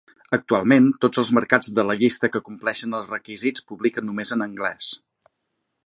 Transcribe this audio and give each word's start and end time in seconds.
Actualment, 0.35 0.85
tots 1.03 1.19
els 1.23 1.29
mercats 1.39 1.69
de 1.79 1.85
la 1.89 1.97
llista 1.99 2.31
que 2.37 2.43
compleixen 2.47 2.99
els 3.01 3.13
requisits 3.17 3.69
publiquen 3.73 4.11
només 4.11 4.35
en 4.39 4.47
anglès. 4.49 4.91